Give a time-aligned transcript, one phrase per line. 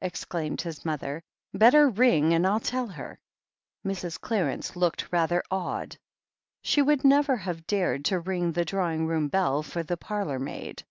[0.00, 1.20] exclaimed his mother.
[1.52, 3.18] "Better ring, and ril tell her."
[3.84, 4.20] Mrs.
[4.20, 5.98] Clarence looked rather awed.
[6.62, 10.38] She would never have dared to ring the drawing room bell for the par lour
[10.38, 10.84] maid.